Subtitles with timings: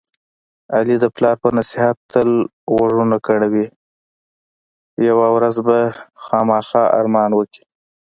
[0.75, 2.29] علي د پلار په نصیحت تل
[2.73, 3.65] غوږونه کڼوي.
[5.09, 5.77] یوه ورځ به
[6.23, 7.63] خوامخا ارمان وکړي.